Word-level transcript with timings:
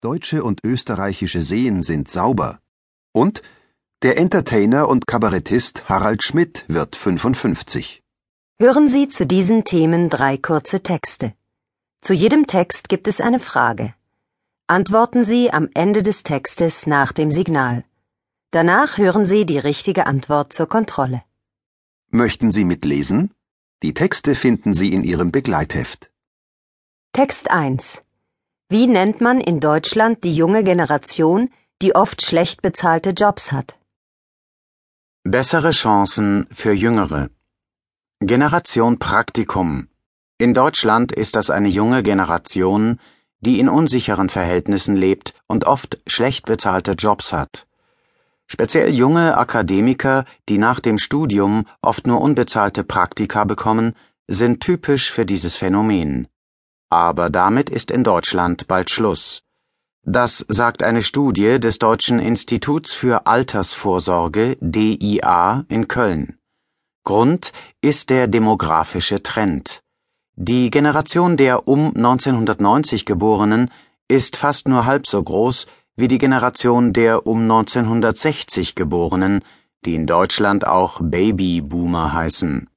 Deutsche 0.00 0.44
und 0.44 0.62
österreichische 0.62 1.42
Seen 1.42 1.82
sind 1.82 2.08
sauber. 2.08 2.60
Und 3.10 3.42
der 4.02 4.16
Entertainer 4.16 4.88
und 4.88 5.08
Kabarettist 5.08 5.88
Harald 5.88 6.22
Schmidt 6.22 6.64
wird 6.68 6.94
55. 6.94 8.04
Hören 8.60 8.88
Sie 8.88 9.08
zu 9.08 9.26
diesen 9.26 9.64
Themen 9.64 10.08
drei 10.08 10.36
kurze 10.36 10.84
Texte. 10.84 11.34
Zu 12.00 12.14
jedem 12.14 12.46
Text 12.46 12.88
gibt 12.88 13.08
es 13.08 13.20
eine 13.20 13.40
Frage. 13.40 13.92
Antworten 14.68 15.24
Sie 15.24 15.50
am 15.52 15.68
Ende 15.74 16.04
des 16.04 16.22
Textes 16.22 16.86
nach 16.86 17.10
dem 17.10 17.32
Signal. 17.32 17.84
Danach 18.52 18.98
hören 18.98 19.26
Sie 19.26 19.46
die 19.46 19.58
richtige 19.58 20.06
Antwort 20.06 20.52
zur 20.52 20.68
Kontrolle. 20.68 21.24
Möchten 22.10 22.52
Sie 22.52 22.64
mitlesen? 22.64 23.34
Die 23.82 23.94
Texte 23.94 24.36
finden 24.36 24.74
Sie 24.74 24.92
in 24.92 25.02
Ihrem 25.02 25.32
Begleitheft. 25.32 26.08
Text 27.12 27.50
1 27.50 28.04
wie 28.70 28.86
nennt 28.86 29.22
man 29.22 29.40
in 29.40 29.60
Deutschland 29.60 30.24
die 30.24 30.34
junge 30.34 30.62
Generation, 30.62 31.48
die 31.80 31.94
oft 31.94 32.20
schlecht 32.22 32.60
bezahlte 32.60 33.10
Jobs 33.10 33.50
hat? 33.50 33.78
Bessere 35.24 35.70
Chancen 35.70 36.46
für 36.52 36.72
Jüngere. 36.72 37.30
Generation 38.20 38.98
Praktikum. 38.98 39.88
In 40.36 40.52
Deutschland 40.52 41.12
ist 41.12 41.34
das 41.34 41.48
eine 41.48 41.68
junge 41.68 42.02
Generation, 42.02 43.00
die 43.40 43.58
in 43.58 43.70
unsicheren 43.70 44.28
Verhältnissen 44.28 44.96
lebt 44.96 45.32
und 45.46 45.64
oft 45.64 45.98
schlecht 46.06 46.44
bezahlte 46.44 46.92
Jobs 46.92 47.32
hat. 47.32 47.66
Speziell 48.46 48.90
junge 48.94 49.38
Akademiker, 49.38 50.26
die 50.50 50.58
nach 50.58 50.80
dem 50.80 50.98
Studium 50.98 51.66
oft 51.80 52.06
nur 52.06 52.20
unbezahlte 52.20 52.84
Praktika 52.84 53.44
bekommen, 53.44 53.94
sind 54.26 54.60
typisch 54.60 55.10
für 55.10 55.24
dieses 55.24 55.56
Phänomen. 55.56 56.28
Aber 56.90 57.28
damit 57.30 57.70
ist 57.70 57.90
in 57.90 58.04
Deutschland 58.04 58.66
bald 58.66 58.90
Schluss. 58.90 59.42
Das 60.04 60.44
sagt 60.48 60.82
eine 60.82 61.02
Studie 61.02 61.60
des 61.60 61.78
Deutschen 61.78 62.18
Instituts 62.18 62.92
für 62.92 63.26
Altersvorsorge 63.26 64.56
DIA 64.60 65.64
in 65.68 65.86
Köln. 65.86 66.38
Grund 67.04 67.52
ist 67.82 68.10
der 68.10 68.26
demografische 68.26 69.22
Trend. 69.22 69.82
Die 70.34 70.70
Generation 70.70 71.36
der 71.36 71.68
um 71.68 71.88
1990 71.88 73.04
Geborenen 73.04 73.70
ist 74.08 74.36
fast 74.36 74.68
nur 74.68 74.86
halb 74.86 75.06
so 75.06 75.22
groß 75.22 75.66
wie 75.96 76.08
die 76.08 76.18
Generation 76.18 76.92
der 76.92 77.26
um 77.26 77.42
1960 77.42 78.76
Geborenen, 78.76 79.44
die 79.84 79.94
in 79.94 80.06
Deutschland 80.06 80.66
auch 80.66 81.00
Babyboomer 81.02 82.12
heißen. 82.12 82.70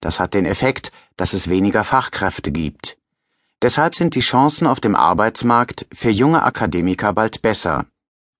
Das 0.00 0.20
hat 0.20 0.32
den 0.32 0.46
Effekt, 0.46 0.92
dass 1.16 1.32
es 1.32 1.48
weniger 1.48 1.84
Fachkräfte 1.84 2.52
gibt. 2.52 2.98
Deshalb 3.62 3.94
sind 3.94 4.16
die 4.16 4.20
Chancen 4.20 4.66
auf 4.66 4.80
dem 4.80 4.96
Arbeitsmarkt 4.96 5.86
für 5.94 6.10
junge 6.10 6.42
Akademiker 6.42 7.12
bald 7.12 7.42
besser. 7.42 7.86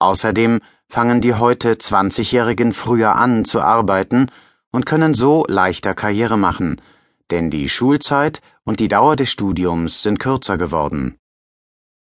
Außerdem 0.01 0.61
fangen 0.89 1.20
die 1.20 1.34
heute 1.34 1.75
20-Jährigen 1.75 2.73
früher 2.73 3.14
an 3.14 3.45
zu 3.45 3.61
arbeiten 3.61 4.31
und 4.73 4.84
können 4.84 5.14
so 5.14 5.45
leichter 5.47 5.95
Karriere 5.95 6.37
machen, 6.37 6.81
denn 7.31 7.51
die 7.51 7.69
Schulzeit 7.69 8.41
und 8.64 8.81
die 8.81 8.89
Dauer 8.89 9.14
des 9.14 9.31
Studiums 9.31 10.03
sind 10.03 10.19
kürzer 10.19 10.59
geworden. 10.59 11.17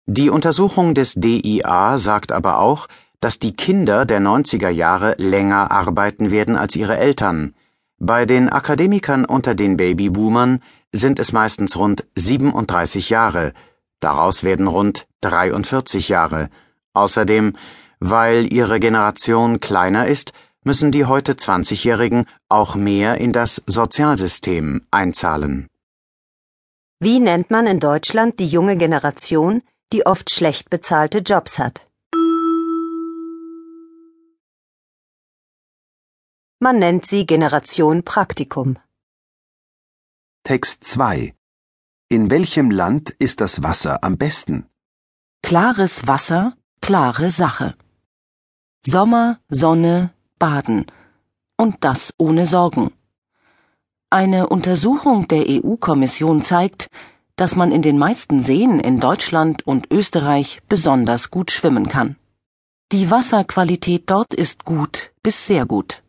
Die 0.08 0.32
Untersuchung 0.32 0.96
des 0.96 1.14
DIA 1.14 2.00
sagt 2.00 2.32
aber 2.32 2.58
auch, 2.58 2.88
dass 3.20 3.38
die 3.38 3.54
Kinder 3.54 4.06
der 4.06 4.20
90er 4.20 4.70
Jahre 4.70 5.14
länger 5.20 5.70
arbeiten 5.70 6.32
werden 6.32 6.56
als 6.56 6.76
ihre 6.76 6.98
Eltern. 6.98 7.54
Bei 8.04 8.26
den 8.26 8.50
Akademikern 8.50 9.26
unter 9.26 9.54
den 9.54 9.78
Babyboomern 9.78 10.64
sind 10.92 11.20
es 11.20 11.34
meistens 11.34 11.78
rund 11.78 12.04
37 12.16 13.12
Jahre, 13.12 13.54
daraus 14.00 14.44
werden 14.44 14.68
rund 14.68 15.06
43 15.22 16.10
Jahre. 16.10 16.50
Außerdem, 16.94 17.56
weil 18.00 18.52
ihre 18.52 18.80
Generation 18.80 19.60
kleiner 19.60 20.08
ist, 20.08 20.34
müssen 20.64 20.92
die 20.92 21.06
heute 21.06 21.34
20-Jährigen 21.34 22.26
auch 22.50 22.74
mehr 22.74 23.20
in 23.20 23.34
das 23.34 23.62
Sozialsystem 23.68 24.82
einzahlen. 24.90 25.68
Wie 27.00 27.20
nennt 27.20 27.52
man 27.52 27.68
in 27.68 27.80
Deutschland 27.80 28.40
die 28.40 28.48
junge 28.48 28.78
Generation, 28.78 29.62
die 29.94 30.08
oft 30.08 30.32
schlecht 30.32 30.72
bezahlte 30.72 31.20
Jobs 31.20 31.60
hat? 31.60 31.86
Man 36.64 36.78
nennt 36.78 37.08
sie 37.08 37.26
Generation 37.26 38.04
Praktikum. 38.04 38.78
Text 40.44 40.84
2 40.84 41.34
In 42.08 42.30
welchem 42.30 42.70
Land 42.70 43.10
ist 43.18 43.42
das 43.42 43.64
Wasser 43.64 44.04
am 44.04 44.20
besten? 44.20 44.68
Klares 45.42 46.06
Wasser, 46.06 46.56
klare 46.80 47.32
Sache. 47.32 47.74
Sommer, 48.86 49.40
Sonne, 49.50 50.14
Baden. 50.38 50.86
Und 51.58 51.78
das 51.84 52.14
ohne 52.20 52.46
Sorgen. 52.46 52.92
Eine 54.12 54.48
Untersuchung 54.50 55.28
der 55.28 55.46
EU-Kommission 55.48 56.44
zeigt, 56.44 56.92
dass 57.38 57.56
man 57.56 57.72
in 57.72 57.82
den 57.82 57.98
meisten 57.98 58.44
Seen 58.44 58.80
in 58.80 59.00
Deutschland 59.00 59.66
und 59.66 59.92
Österreich 59.92 60.62
besonders 60.70 61.32
gut 61.32 61.50
schwimmen 61.50 61.88
kann. 61.88 62.18
Die 62.92 63.10
Wasserqualität 63.10 64.04
dort 64.12 64.36
ist 64.36 64.64
gut 64.64 65.12
bis 65.24 65.48
sehr 65.48 65.66
gut. 65.66 66.04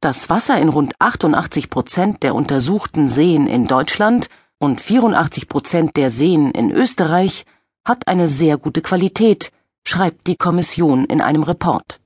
Das 0.00 0.28
Wasser 0.28 0.58
in 0.58 0.68
rund 0.68 0.94
88 0.98 1.70
Prozent 1.70 2.22
der 2.22 2.34
untersuchten 2.34 3.08
Seen 3.08 3.46
in 3.46 3.66
Deutschland 3.66 4.28
und 4.58 4.80
84 4.80 5.48
Prozent 5.48 5.96
der 5.96 6.10
Seen 6.10 6.50
in 6.50 6.70
Österreich 6.70 7.44
hat 7.84 8.06
eine 8.06 8.28
sehr 8.28 8.58
gute 8.58 8.82
Qualität, 8.82 9.52
schreibt 9.84 10.26
die 10.26 10.36
Kommission 10.36 11.06
in 11.06 11.20
einem 11.20 11.42
Report. 11.42 12.00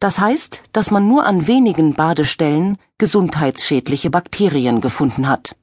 Das 0.00 0.20
heißt, 0.20 0.62
dass 0.72 0.92
man 0.92 1.08
nur 1.08 1.26
an 1.26 1.48
wenigen 1.48 1.94
Badestellen 1.94 2.78
gesundheitsschädliche 2.98 4.10
Bakterien 4.10 4.80
gefunden 4.80 5.28
hat. 5.28 5.56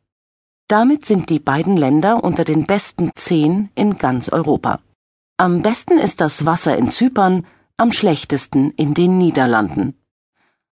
Damit 0.68 1.06
sind 1.06 1.30
die 1.30 1.40
beiden 1.40 1.78
Länder 1.78 2.24
unter 2.24 2.44
den 2.44 2.66
besten 2.66 3.12
zehn 3.16 3.70
in 3.76 3.98
ganz 3.98 4.28
Europa. 4.30 4.80
Am 5.38 5.62
besten 5.62 6.00
ist 6.00 6.20
das 6.20 6.46
Wasser 6.46 6.78
in 6.78 6.90
Zypern, 6.90 7.46
am 7.78 7.94
schlechtesten 7.94 8.72
in 8.72 8.94
den 8.94 9.18
Niederlanden. 9.18 9.96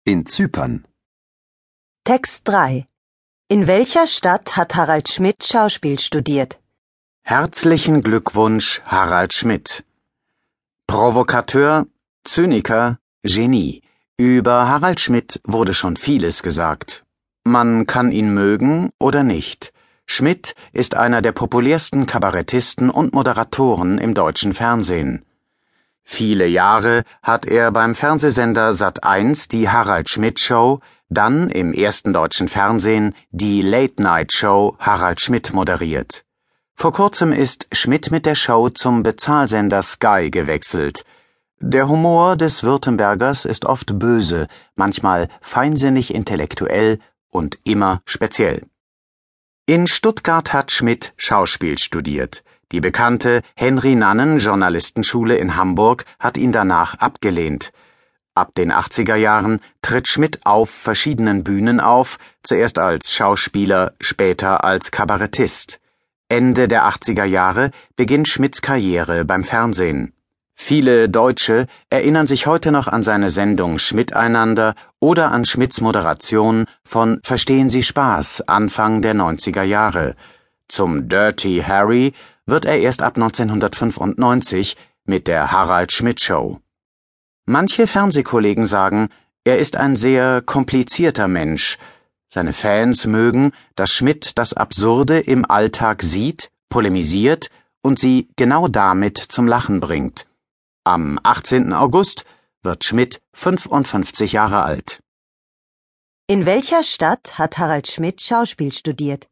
In 0.06 0.26
Zypern. 0.26 0.86
Text 2.04 2.48
3 2.48 2.88
In 3.48 3.68
welcher 3.68 4.08
Stadt 4.08 4.58
hat 4.58 4.76
Harald 4.76 5.10
Schmidt 5.10 5.44
Schauspiel 5.44 6.00
studiert? 6.00 6.60
Herzlichen 7.24 8.02
Glückwunsch, 8.02 8.82
Harald 8.86 9.34
Schmidt. 9.34 9.86
Provokateur, 10.90 11.86
Zyniker, 12.24 12.98
Genie. 13.24 13.84
Über 14.18 14.68
Harald 14.68 15.00
Schmidt 15.00 15.40
wurde 15.44 15.76
schon 15.76 15.98
vieles 15.98 16.42
gesagt. 16.42 17.06
Man 17.44 17.86
kann 17.86 18.12
ihn 18.12 18.34
mögen 18.34 18.90
oder 18.98 19.22
nicht. 19.22 19.72
Schmidt 20.08 20.56
ist 20.74 20.96
einer 20.96 21.22
der 21.22 21.32
populärsten 21.32 22.08
Kabarettisten 22.08 22.90
und 22.90 23.14
Moderatoren 23.14 24.00
im 24.00 24.16
deutschen 24.16 24.52
Fernsehen. 24.52 25.24
Viele 26.02 26.48
Jahre 26.48 27.04
hat 27.22 27.46
er 27.46 27.72
beim 27.72 27.94
Fernsehsender 27.94 28.72
Sat1 28.72 29.48
die 29.48 29.70
Harald 29.70 30.10
Schmidt 30.10 30.40
Show, 30.40 30.80
dann 31.08 31.52
im 31.52 31.72
ersten 31.72 32.14
deutschen 32.14 32.48
Fernsehen 32.48 33.14
die 33.30 33.62
Late 33.62 34.02
Night 34.02 34.34
Show 34.34 34.76
Harald 34.80 35.22
Schmidt 35.22 35.54
moderiert. 35.54 36.26
Vor 36.82 36.94
kurzem 36.94 37.34
ist 37.34 37.68
Schmidt 37.74 38.10
mit 38.10 38.26
der 38.26 38.36
Show 38.36 38.70
zum 38.70 39.04
Bezahlsender 39.04 39.82
Sky 39.82 40.30
gewechselt. 40.32 41.04
Der 41.60 41.90
Humor 41.90 42.38
des 42.38 42.64
Württembergers 42.64 43.44
ist 43.44 43.66
oft 43.66 44.00
böse, 44.00 44.48
manchmal 44.76 45.28
feinsinnig 45.42 46.16
intellektuell 46.16 47.00
und 47.28 47.60
immer 47.66 48.02
speziell. 48.06 48.66
In 49.66 49.88
Stuttgart 49.88 50.54
hat 50.54 50.72
Schmidt 50.72 51.12
Schauspiel 51.18 51.78
studiert. 51.78 52.46
Die 52.72 52.80
bekannte 52.80 53.42
Henry 53.56 53.96
Nannen 53.96 54.40
Journalistenschule 54.40 55.36
in 55.36 55.58
Hamburg 55.58 56.06
hat 56.18 56.38
ihn 56.38 56.54
danach 56.54 56.94
abgelehnt. 56.94 57.74
Ab 58.36 58.56
den 58.56 58.72
80er 58.72 59.16
Jahren 59.16 59.60
tritt 59.82 60.08
Schmidt 60.08 60.46
auf 60.46 60.70
verschiedenen 60.70 61.44
Bühnen 61.44 61.82
auf, 61.82 62.20
zuerst 62.42 62.80
als 62.80 63.14
Schauspieler, 63.14 63.96
später 64.00 64.64
als 64.64 64.92
Kabarettist. 64.92 65.82
Ende 66.32 66.68
der 66.68 66.84
80er 66.86 67.24
Jahre 67.26 67.72
beginnt 67.96 68.28
Schmidts 68.28 68.62
Karriere 68.62 69.26
beim 69.26 69.44
Fernsehen. 69.44 70.14
Viele 70.54 71.10
Deutsche 71.10 71.66
erinnern 71.90 72.28
sich 72.28 72.46
heute 72.46 72.72
noch 72.72 72.88
an 72.88 73.02
seine 73.02 73.32
Sendung 73.32 73.80
Schmidteinander 73.80 74.76
oder 75.00 75.32
an 75.32 75.46
Schmidts 75.46 75.82
Moderation 75.82 76.66
von 76.84 77.20
Verstehen 77.24 77.72
Sie 77.72 77.82
Spaß 77.82 78.42
Anfang 78.48 79.02
der 79.02 79.16
90er 79.16 79.64
Jahre. 79.64 80.16
Zum 80.68 81.10
Dirty 81.10 81.64
Harry 81.66 82.14
wird 82.46 82.66
er 82.66 82.78
erst 82.78 83.02
ab 83.02 83.16
1995 83.16 84.78
mit 85.06 85.28
der 85.28 85.52
Harald 85.52 85.92
Schmidt 85.92 86.22
Show. 86.22 86.60
Manche 87.48 87.88
Fernsehkollegen 87.88 88.68
sagen, 88.68 89.10
er 89.46 89.58
ist 89.58 89.78
ein 89.78 89.96
sehr 89.96 90.44
komplizierter 90.46 91.28
Mensch. 91.28 91.80
Seine 92.32 92.54
Fans 92.54 93.08
mögen, 93.08 93.54
dass 93.76 93.92
Schmidt 93.92 94.38
das 94.38 94.54
Absurde 94.54 95.20
im 95.20 95.50
Alltag 95.50 96.04
sieht, 96.04 96.52
polemisiert 96.70 97.50
und 97.82 97.98
sie 97.98 98.30
genau 98.36 98.68
damit 98.68 99.18
zum 99.18 99.48
Lachen 99.48 99.80
bringt. 99.80 100.28
Am 100.84 101.20
18. 101.24 101.74
August 101.74 102.26
wird 102.62 102.84
Schmidt 102.84 103.20
55 103.34 104.32
Jahre 104.34 104.62
alt. 104.62 105.02
In 106.28 106.46
welcher 106.46 106.84
Stadt 106.84 107.40
hat 107.40 107.58
Harald 107.58 107.88
Schmidt 107.88 108.22
Schauspiel 108.22 108.72
studiert? 108.72 109.28